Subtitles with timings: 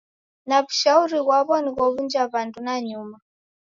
[0.47, 3.17] Na w'ushauri ghwaw'o ni ghow'unja w'andu nanyuma.